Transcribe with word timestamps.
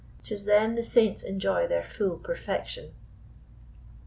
'Tis 0.23 0.45
then 0.45 0.73
the 0.73 0.83
Saints 0.83 1.21
enjoy 1.21 1.67
their 1.67 1.83
full 1.83 2.17
perfection. 2.17 2.95